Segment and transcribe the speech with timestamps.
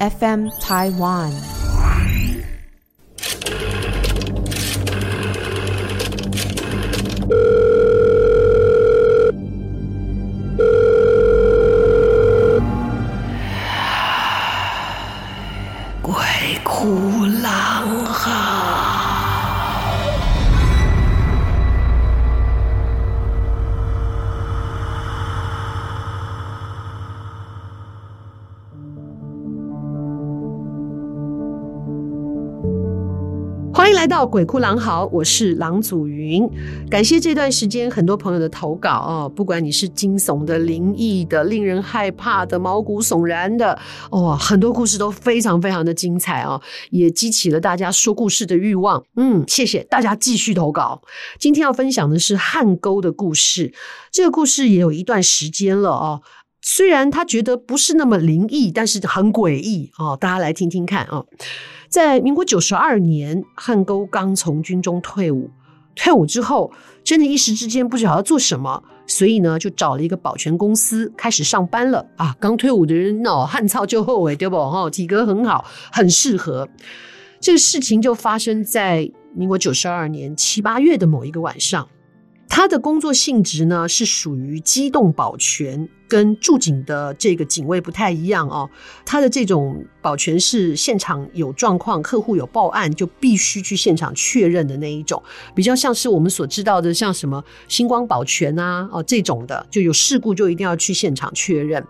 [0.00, 1.63] FM Taiwan。
[34.04, 36.46] 来到鬼哭狼嚎，我是郎祖云。
[36.90, 43.78] 感谢这段时间很多朋友的投稿哦，不管你是惊悚的、灵异的、令人害怕的、毛骨悚然的，
[44.10, 49.02] 哦，很多故事都非常非常的精彩哦，也激起了大家说故事的欲望。
[49.16, 51.00] 嗯，谢谢大家继续投稿。
[51.38, 53.72] 今天要分享的是汉沟的故事，
[54.12, 56.20] 这个故事也有一段时间了哦。
[56.66, 61.18] 虽然他觉得不是那么灵异，但是很诡异哦，大家来听听看啊。
[61.18, 61.26] 哦
[61.86, 65.48] 在民国九十二年，汉沟刚从军中退伍。
[65.94, 66.72] 退伍之后，
[67.04, 72.04] 真的一时之间不知道要做什么，所以呢，就找了一个保全公司开始上班了。
[72.16, 74.56] 啊，刚退伍的人哦，汉操就后悔对不？
[74.56, 76.68] 哈，体格很好，很适合。
[77.38, 81.86] 这个事情就发生在民国九十二年七八月的某一个晚上。
[82.56, 88.70] 他的工作性质呢，是属于机动保全，跟驻警的这个警卫不太一样哦。
[89.04, 95.20] 他的这种保全是现场有状况，客户有报案，就必须去现场确认的那一种，
[95.52, 101.84] 比较像是我们所知道的，像什么星光保全啊，哦这种的，就有事故就一定要去现场确认。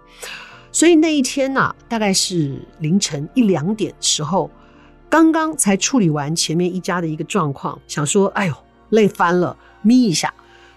[0.72, 4.50] 所以那一天呐、啊，大概是凌晨一两点时候，
[5.10, 8.54] 刚刚才处理完前面一家的一个状况，想说，哎呦，
[8.88, 10.32] 累翻了，眯一下。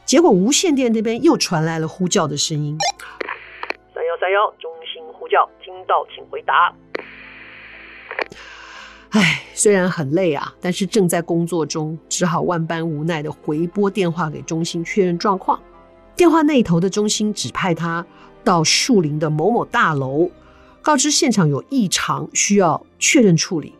[0.08, 2.78] 结果无线电那边又传来了呼叫的声音，
[3.94, 6.74] 三幺三幺，中心呼叫，听到请回答。
[9.10, 15.62] 唉，虽然很累啊，但是正在工作中，只好万般无奈的回拨电话给中心确认状况。
[16.16, 18.06] 电话那头的中心指派他
[18.46, 20.32] 到树林的某某大楼，
[20.82, 23.76] 告知现场有异常，需要确认处理。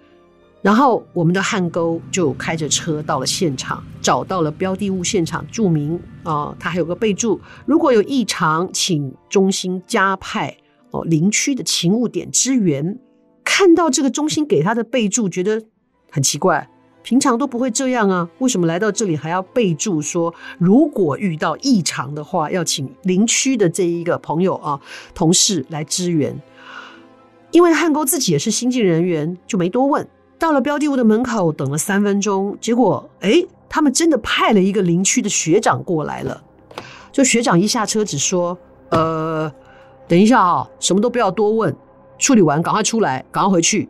[0.62, 10.58] 然后我们的汉沟就开着车到了现场，找到了标的物现场，注明啊，他、还有个备注：如果有异常，请中心加派
[10.92, 12.98] 哦林区的勤务点支援。
[13.46, 15.64] 看到这个中心给他的备注，觉得
[16.12, 16.70] 很奇怪，
[17.02, 24.82] 平常都不会这样啊，为什么来到这里还要备注说，如果遇到异常的话，要请林区的这一个朋友啊
[25.14, 26.38] 同事来支援？
[27.52, 30.06] 因为汉沟自己也是新进人员，就没多问。
[30.40, 36.44] 到了标的物的门口，等了三分钟，结果，哎，他们真的派了一个邻区的学长过来了。
[37.12, 38.56] 就学长一下车，只说
[38.90, 39.52] ：“呃，
[40.08, 41.76] 等一下啊，什么都不要多问，
[42.20, 43.90] 处理完赶快出来，赶快回去。”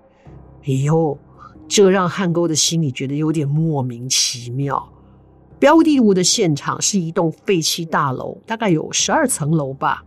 [0.66, 1.18] 哎呦，
[1.68, 4.88] 这让汉沟的心里觉得有点莫名其妙。
[5.60, 10.04] 标的物的现场是一栋废弃大楼，大概有十二层楼吧。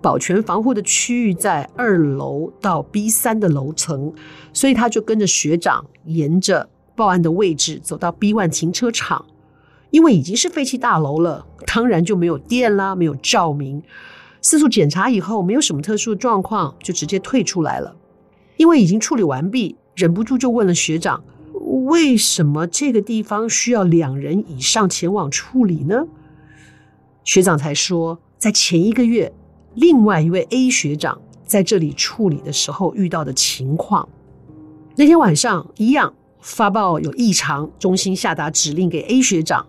[0.00, 4.12] 保全防护的区域在二楼到 B 三的楼层，
[4.52, 9.24] 所以他就跟着学长沿着报案的位置走到 B one 停车场。
[9.90, 13.82] 因为已经是废弃大楼了，当然就没有电啦，没有照明。
[14.42, 17.96] 四处检查以后，没有什么特殊的状况，就直接退出来了。
[18.56, 21.22] 因为已经处理完毕，忍不住就问了学长。
[21.84, 26.06] 为什么这个地方需要两人以上前往处理呢？
[27.22, 29.32] 学长才说，在前一个月，
[29.74, 34.08] 另外一位 A 学长在这里处理的时候遇到的情况。
[34.94, 39.66] 那天晚上一样发报有异常，中心下达指令给 A 学长。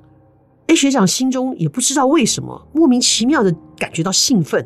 [0.67, 4.65] A 学长心中也不知道为什么莫名其妙的感觉到兴奋，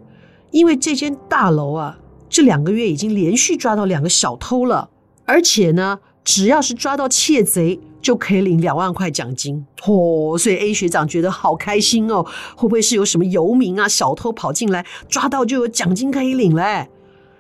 [0.52, 1.98] 因为这间大楼啊，
[2.30, 4.92] 这两个月已经连续抓到两个小偷了，
[5.26, 6.00] 而且呢。
[6.24, 12.24] 只要是抓到窃贼，就可以领两万块奖金哦，所以 A 学长觉得好开心哦，
[12.56, 16.90] 会不会是有什么游民啊、小偷跑进来，抓到就有奖金可以领嘞？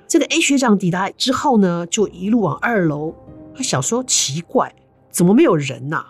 [0.08, 3.14] 这个 A 学长抵达之后呢，就一路往二楼，
[3.56, 4.74] 他想说奇怪，
[5.10, 6.06] 怎么没有人呐？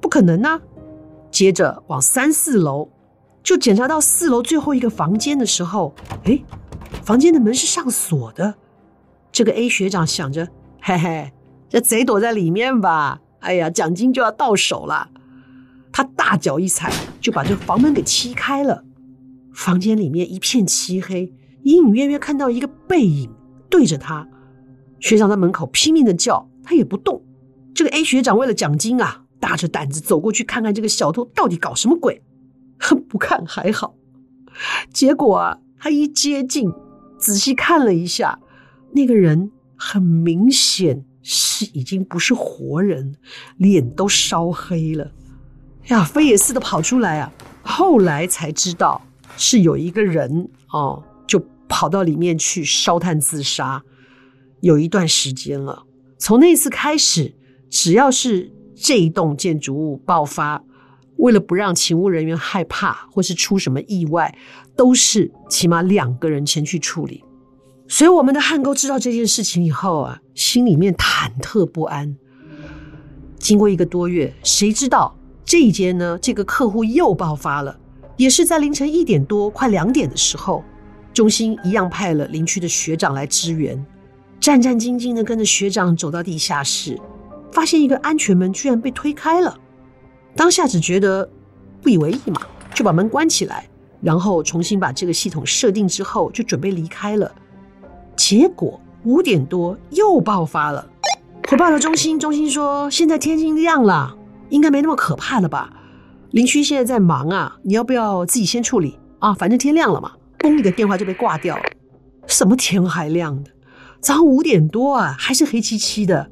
[0.00, 0.60] 不可能呐！
[1.30, 2.88] 接着往三四楼，
[3.42, 5.94] 就检查到四楼最后一个房间的时候，
[6.24, 6.44] 诶，
[7.02, 8.54] 房间的门是上锁的。
[9.32, 10.48] 这个 A 学长想着，
[10.80, 11.32] 嘿嘿。
[11.68, 13.20] 这贼躲在里面吧？
[13.40, 15.10] 哎呀，奖金就要到手了。
[15.92, 18.84] 他大脚一踩，就把这房门给踢开了。
[19.52, 21.32] 房间里面一片漆黑，
[21.62, 23.30] 隐隐约约看到一个背影
[23.70, 24.26] 对着他。
[24.98, 27.22] 学长在门口拼命的叫，他也不动。
[27.74, 32.22] 这个 A 学长为了奖金啊，大着胆子走过去看看这个小偷到底搞什么鬼。
[33.08, 33.94] 不看还好，
[34.92, 36.72] 结果啊，他一接近，
[37.18, 38.40] 仔细看了一下，
[38.92, 43.16] 那个人很明显是已经不是活人，
[43.56, 45.10] 脸都烧黑了。
[45.88, 47.32] 呀，飞也似的跑出来啊！
[47.62, 49.00] 后来才知道
[49.36, 53.82] 是有一个人哦，就跑到里面去烧炭自杀，
[54.60, 55.84] 有一段时间了。
[56.18, 57.34] 从那次开始，
[57.68, 60.62] 只要是这一栋建筑物爆发，
[61.16, 64.36] 为了不让勤务人员害怕或是出什么意外，
[64.76, 67.24] 都是起码两个人前去处理。
[67.86, 72.16] 所以我们的汉沟知道这件事情以后啊，心里面忐忑不安。
[73.38, 75.14] 经过一个多月，谁知道？
[75.44, 77.78] 这一间呢，这个客户又爆发了，
[78.16, 80.64] 也是在凌晨一点多、快两点的时候，
[81.12, 83.84] 中心一样派了邻区的学长来支援，
[84.40, 86.98] 战战兢兢的跟着学长走到地下室，
[87.52, 89.54] 发现一个安全门居然被推开了。
[90.34, 91.30] 当下只觉得
[91.82, 92.40] 不以为意嘛，
[92.74, 93.68] 就把门关起来，
[94.00, 97.30] 然后重新把这个系统设定之后，就准备离开了。
[98.16, 100.86] 结果五点多又爆发了，
[101.48, 104.16] 回报了中心，中心说现在天已经亮了。
[104.50, 105.72] 应该没那么可怕了吧？
[106.30, 109.32] 邻居现在在忙啊，你要不要自己先处理啊？
[109.34, 110.12] 反正天亮了嘛。
[110.40, 111.62] 宫里的电话就被挂掉了。
[112.26, 113.50] 什么天还亮的？
[114.00, 116.30] 早上五点多啊，还是黑漆漆的。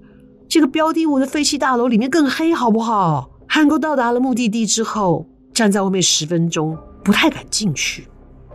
[0.49, 3.31] 这个标的物的废弃大楼里面更黑，好不好？
[3.49, 8.07] 汉哥到达了目的地之后，站在外面十分钟，不太敢进去，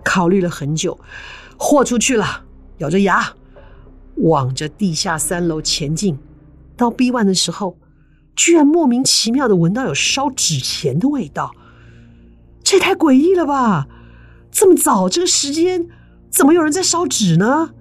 [0.04, 0.98] 考虑了很久，
[1.58, 2.44] 豁出去了，
[2.78, 3.34] 咬着牙
[4.16, 6.18] 往着地下三楼前进。
[6.76, 7.78] 到 B one 的时候。
[8.40, 11.56] 居然莫名其妙的闻到有烧纸钱的味道，
[12.64, 13.88] 这也太诡异了吧！
[14.52, 15.88] 这么早这个时间，
[16.30, 17.72] 怎么有人在烧纸呢？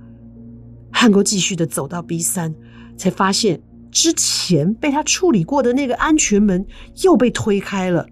[0.91, 2.55] 汉国继续的走到 B 三，
[2.97, 3.61] 才发现
[3.91, 6.67] 之前被他处理过的那个安全门
[7.03, 8.09] 又被推开了，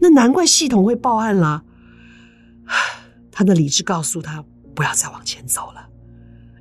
[0.00, 1.64] 那难怪系统会报案啦。
[3.32, 4.44] 他的理智告诉他
[4.74, 5.85] 不要再往前走了，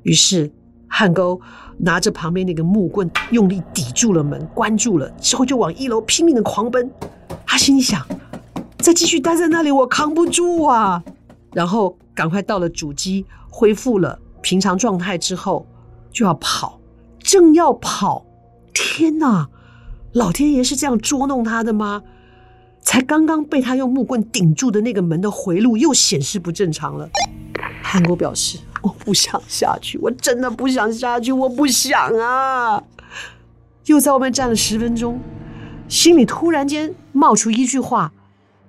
[0.05, 0.49] 于是
[0.87, 1.39] 汉沟。
[1.77, 6.89] 拿着旁边那个木棍，用力抵住了门，关住了之后，就往一楼拼命的狂奔。
[7.45, 8.01] 他心里想：
[8.77, 11.03] 再继续待在那里，我扛不住啊！
[11.51, 15.67] 然后赶快到了主机，恢复了平常状态之后，
[16.13, 16.79] 就要跑。
[17.19, 18.25] 正要跑，
[18.73, 19.49] 天哪！
[20.13, 22.03] 老天爷是这样捉弄他的吗？
[22.81, 27.09] 才刚刚被他用木棍顶住的那个门的回路又显示不正常了。
[27.83, 28.59] 汉沟表示。
[28.85, 32.83] 我不想下去，我真的不想下去，我不想啊！
[33.85, 35.19] 又在外面站了十分钟，
[35.87, 38.13] 心里突然间冒出一句话：“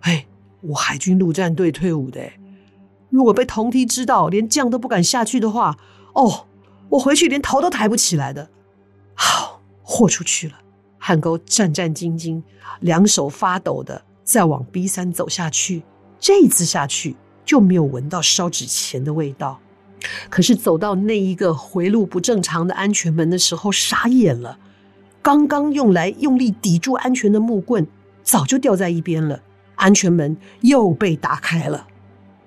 [0.01, 0.25] 哎，
[0.63, 2.33] 我海军陆战队退伍的，
[3.11, 5.77] 如果被同梯知道，连降都不敢下去的话，
[6.15, 6.47] 哦，
[6.89, 8.49] 我回去连头都抬不起来的。”
[9.15, 10.55] 好，豁出去了。
[10.97, 12.43] 汉沟战战兢兢，
[12.81, 15.83] 两手发抖的再往 B 三走下去。
[16.19, 17.15] 这一次下去
[17.45, 19.61] 就没有闻到烧纸钱的味道。
[20.29, 24.59] 可是走到那一个回路不正常的安全门的时候，傻眼了。
[25.23, 27.87] 刚刚用来用力抵住安全的木棍
[28.23, 29.41] 早就掉在一边了，
[29.75, 31.89] 安全门又被打开了。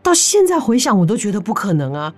[0.01, 2.13] 到现在回想，我都觉得不可能啊！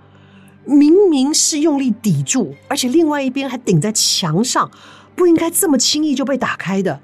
[0.64, 4.70] 明明是用力抵住，而且另外一边还顶在墙上，
[5.16, 7.00] 不应该这么轻易就被打开的。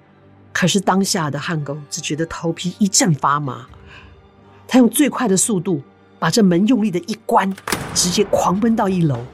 [0.52, 3.66] 可是当下的汉沟只觉得头皮一阵发麻，
[4.68, 5.82] 他用最快的速度。
[6.18, 7.54] 把这门用力的一关，
[7.94, 9.24] 直接狂奔到一楼，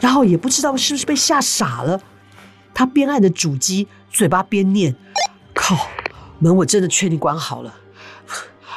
[0.00, 2.00] 然后也不知道是不是被吓傻了，
[2.72, 4.94] 他边按着主机，嘴巴边念
[5.54, 5.88] ：“靠，
[6.38, 7.74] 门我真的确定关好了，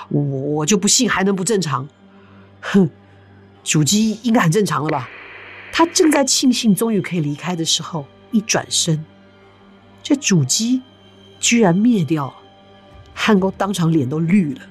[0.09, 1.87] 我我就不信还能不正常。”
[2.61, 2.89] 哼，
[3.63, 5.09] 主机应该很正常了吧？
[5.71, 9.03] 他正在庆幸终于可以离开的时候，一转身，
[10.01, 10.81] 这主机
[11.39, 12.33] 居然灭掉了，
[13.13, 14.61] 汉沟当场脸都绿了。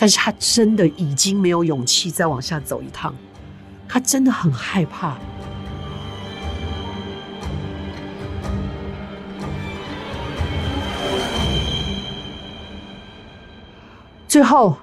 [0.00, 3.12] 但是他真的已经没有勇气再往下走一趟，
[3.88, 5.18] 他真的很害怕。
[14.28, 14.78] 最后，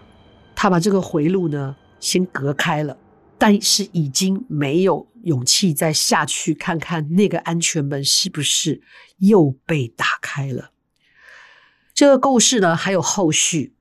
[0.53, 2.97] 他把这个回路呢先隔开了，
[3.37, 8.81] 但是已经没有勇气再下去看看那个安全门是不是
[9.19, 10.71] 又被打开了。
[11.93, 13.73] 这个故事呢还有后续，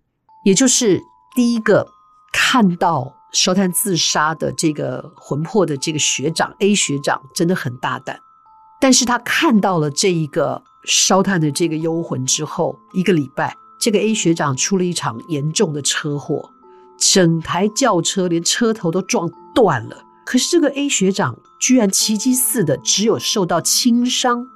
[0.45, 1.01] 也就是。
[1.35, 1.89] 第一个
[2.33, 8.21] 看到烧炭自杀的这个魂魄的这个学长 A 学长真的很大胆，
[8.81, 16.53] 但是他看到了这一个烧炭的这个幽魂之后，一个礼拜，这个 A 学长出了一场严重的车祸，
[16.97, 20.05] 整台轿车连车头都撞断了。
[20.25, 24.47] 可是这个 A 学长居然奇迹似的只有受到轻伤。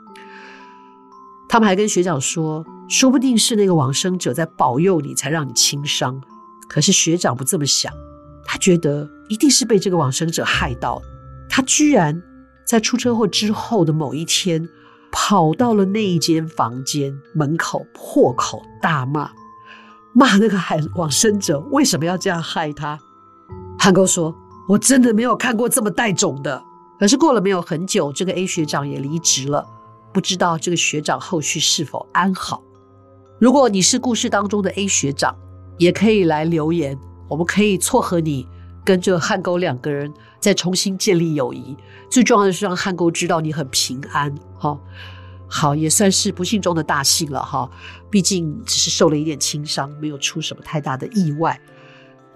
[1.48, 6.22] 他们还跟学长说，说不定是那个往生者在保佑你，才让你轻伤。
[6.68, 7.92] 可是学长不这么想，
[8.44, 11.00] 他觉得一定是被这个往生者害到。
[11.48, 12.22] 他居然
[12.66, 14.68] 在出车祸之后的某一天，
[15.10, 19.30] 跑到了那一间房间门口，破口大骂，
[20.12, 22.98] 骂那个海往生者为什么要这样害他。
[23.78, 24.34] 汉沟说
[24.68, 26.62] ：“我真的没有看过这么带种的。”
[27.00, 29.64] 可是过了没有很久，这个 A 学长也离职了，
[30.12, 32.62] 不知道这个学长后续是否安好。
[33.38, 35.36] 如果你是故事当中的 A 学长，
[35.78, 38.46] 也可以来留言，我们可以撮合你
[38.84, 41.76] 跟这个汉沟两个人再重新建立友谊。
[42.10, 44.78] 最重要的是让汉沟知道你很平安，哈，
[45.46, 47.70] 好，也算是不幸中的大幸了，哈。
[48.10, 51.60] 毕竟只是受了一点轻伤，没有出什么太大的意外。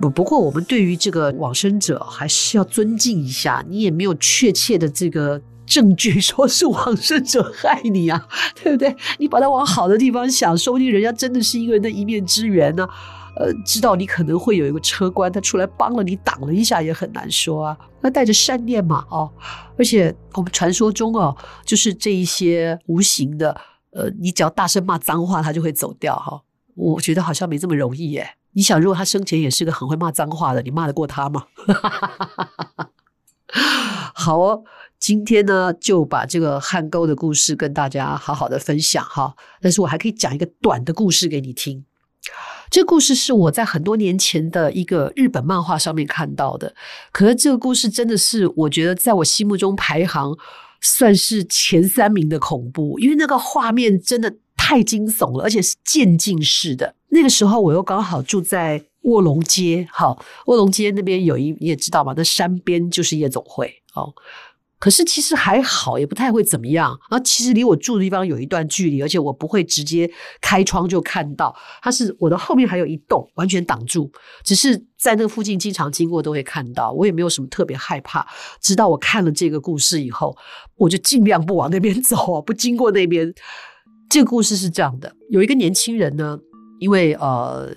[0.00, 3.64] 不不过，我们对于这个往生者还是要尊敬一下。
[3.68, 5.40] 你也没有确切的这个
[5.72, 8.28] 证据说是往生者害你啊，
[8.62, 8.94] 对不对？
[9.18, 12.86] 你把它往好的地方想，说不定人家真的是一个人的一面之缘呢。
[13.34, 17.74] 呃，知道你可能会有一个车官，他出来帮了你，挡了一下也很难说啊。
[18.02, 19.32] 那带着善念嘛，哦，
[19.78, 23.58] 而且我们传说中哦，就是这一些无形的，
[23.92, 26.42] 呃，你只要大声骂脏话，他就会走掉哈。
[26.74, 28.34] 我觉得好像没这么容易耶。
[28.52, 31.46] 你想，如果他生前也是个很会骂脏话的，你骂得过他吗？
[34.14, 34.62] 好哦，
[35.02, 39.34] 今天呢就把这个汉沟的故事跟大家好好的分享哈。
[39.60, 41.84] 但是我还可以讲一个短的故事给你听。
[42.70, 46.72] 这故事是我在很多年前的一个日本漫画上面看到的，
[47.10, 50.38] 可是这个故事真的是我觉得在我心目中排行
[50.80, 54.32] 算是前三名的恐怖，因为那个画面真的。
[54.54, 56.94] 太惊悚了，而且是渐进式的。
[57.08, 64.14] 那个时候我又刚好住在卧龙街，好，卧龙街那边有一你也知道嘛，那山边就是夜总会，哦。
[64.82, 66.90] 可是其实还好，也不太会怎么样。
[67.08, 70.10] 然后其实离我住的地方有一段距离，而且我不会直接
[70.40, 71.54] 开窗就看到。
[71.80, 74.10] 它是我的后面还有一栋，完全挡住。
[74.42, 78.26] 只是在那个附近经常经过都会看到，我也没有什么特别害怕。
[78.60, 80.36] 直到我看了这个故事以后，
[80.74, 83.32] 我就尽量不往那边走，不经过那边。
[84.10, 86.36] 这个故事是这样的：有一个年轻人呢，
[86.80, 87.72] 因为呃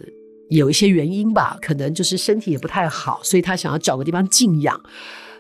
[0.50, 4.82] 有一些原因吧，可能就是身体也不太好，所以他想要找个地方静养。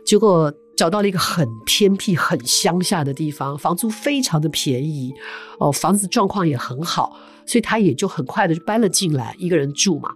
[0.05, 5.13] 结果找到了一个很偏僻、很乡下的地方，房租非常的便宜，
[5.60, 10.13] 哦，房子状况也很好，所以他也就很快的就搬了进来，一个人住嘛。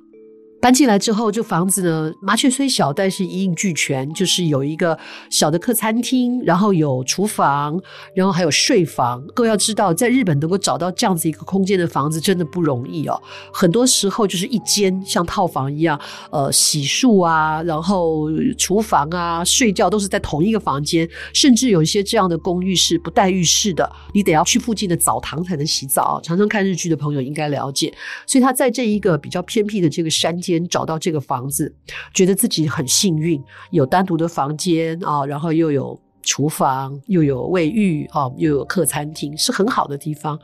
[0.61, 4.97] 搬进来之后，这房子呢，麻雀虽小，但是一应俱全，就是有一个
[5.29, 7.81] 小的客餐厅，然后有厨房，
[8.13, 9.25] 然后还有睡房。
[9.33, 13.21] 各位要知道，在日本能够找到这样子一个空间的房子，真的不容易哦。
[13.53, 15.97] 很多时候就是一间像套房一样，
[16.29, 26.19] 呃，洗漱啊，然后厨房啊，睡觉都是在同一个房间，甚至有一些这样的公寓是不带浴室的，你得要去附近的澡堂才能洗澡。
[26.21, 27.93] 常常看日剧的朋友应该了解，
[28.27, 30.48] 所以他在这一个比较偏僻的这个山间。
[30.51, 31.73] 间找到这个房子，
[32.13, 33.41] 觉得自己很幸运，
[33.71, 40.39] 有单独的房间啊，然后又有厨房，又有卫浴啊，又有客餐厅，是很好的地方。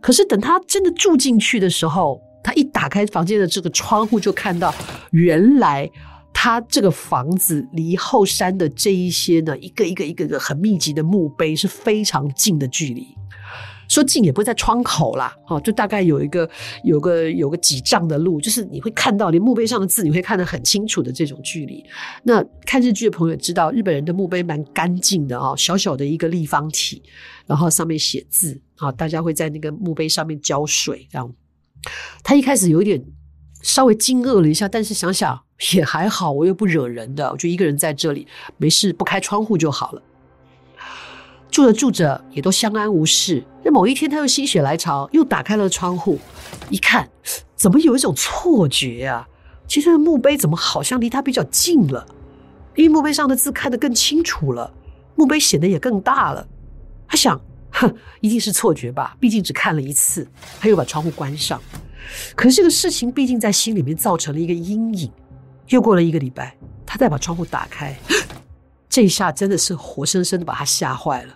[0.00, 4.74] 可是等他真的住进去的时候，他一打开房间的这个窗户，就看到
[5.10, 5.90] 原来
[6.32, 13.06] 他这个房子离后山的这一些呢，一个一个一个个很密集的墓碑是非常近的距离。
[13.88, 16.48] 说近也不会在窗口啦，哦，就大概有一个
[16.82, 21.84] 有个有个几丈的路，就是你会看到连墓碑上的字，你会看得很清楚的这种距离。
[22.24, 27.02] 那看日剧的朋友知道，日本人的墓碑蛮干净的啊，小小的一个立方体，
[27.46, 31.32] 然后上面写字啊，大家会在那个墓碑上面浇水这样。
[32.24, 33.02] 他一开始有点
[33.62, 35.40] 稍微惊愕了一下，但是想想
[35.74, 38.26] 也还好，我又不惹人的，我就一个人在这里，
[38.56, 40.02] 没事，不开窗户就好了。
[41.50, 43.42] 住着住着也都相安无事。
[43.64, 46.18] 那某一天，他又心血来潮，又打开了窗户，
[46.70, 47.08] 一看，
[47.54, 49.26] 怎么有一种错觉啊？
[49.66, 52.06] 其实墓碑怎么好像离他比较近了？
[52.74, 54.72] 因为墓碑上的字看得更清楚了，
[55.14, 56.46] 墓碑显得也更大了。
[57.08, 59.16] 他想，哼，一定是错觉吧？
[59.18, 60.26] 毕竟只看了一次。
[60.60, 61.60] 他又把窗户关上。
[62.36, 65.10] 可是这个事情毕竟在心里面造成了一个阴影。
[65.68, 67.96] 又过了一个礼拜，他再把窗户打开。
[68.96, 71.34] 这一下真的是活生生的把他吓坏了，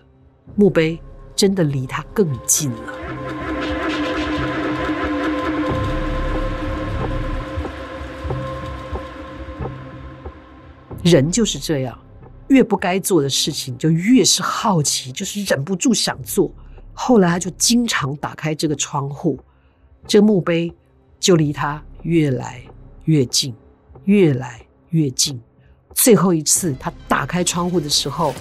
[0.57, 0.99] 墓碑
[1.37, 2.95] 真的离他更近了。
[11.05, 11.99] 人就是这样，
[12.49, 16.51] 越不该做的事情就越是好奇，就是忍不住想做。
[16.95, 19.39] 后来他就经常打开这个窗户，
[20.07, 20.75] 这个墓碑
[21.19, 22.63] 就离他越来
[23.05, 23.55] 越近，
[24.05, 25.39] 越来越近。
[25.95, 28.35] 最后一次，他打开窗户的时候，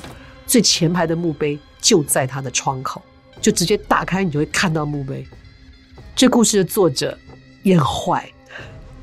[0.47, 3.01] 最前排的墓碑就在他的窗口，
[3.41, 5.25] 就直接打开，你就会看到墓碑。
[6.15, 7.17] 这故事的作者
[7.63, 8.31] 也很坏，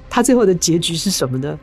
[0.08, 1.58] 他最后的结局是什么呢？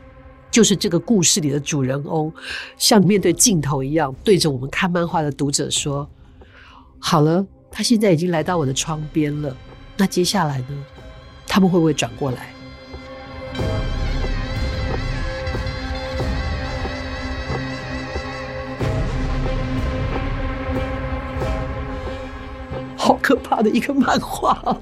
[0.50, 2.32] 就是这个故事里的主人翁，
[2.76, 6.08] 像面对镜头一样，对着我们看漫画的读者说
[7.00, 9.56] ：“好了，他现在已经来到我的窗边了，
[9.96, 10.84] 那接下来呢？
[11.48, 12.50] 他们会不会转过来？”
[23.24, 24.78] 可怕的一个漫画。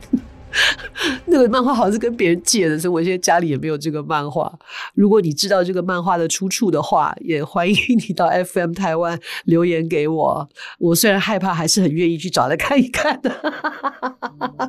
[1.27, 4.53] 那个漫画好像是跟别人借的，所以我现在家里也没有这个漫画。
[4.95, 10.49] 如果你知道这个漫画的出处的话，也欢迎你到 FM 台湾留言给我。
[10.79, 13.33] 我虽然害怕，还是很愿意去找来看一看的。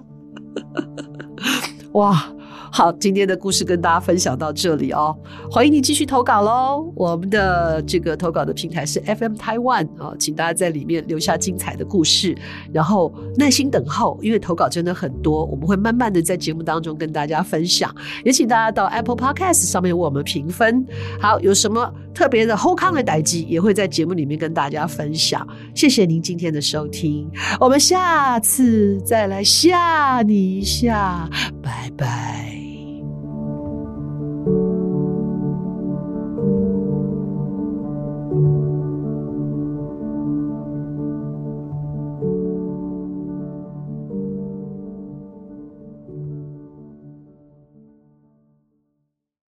[1.93, 2.31] 哇！
[2.75, 5.15] 好，今天的故事跟大家分享到这里哦，
[5.51, 6.91] 欢迎你继续投稿喽。
[6.95, 12.35] 我们的这个投稿的平台是 FM Taiwan 啊，请大家在里面留下精彩的故事，
[12.73, 17.95] 然后耐心等候，因为投稿真的很多，我们会慢慢的在节目当中跟大家分享。
[18.25, 20.83] 也请大家到 Apple Podcast 上面为我们评分。
[21.21, 25.47] 好，有什么特别的好康的代志，也会在节目里面跟大家分享。
[25.75, 31.29] 谢谢您今天的收听，我们下次再来吓你一下，
[31.61, 32.62] 拜拜。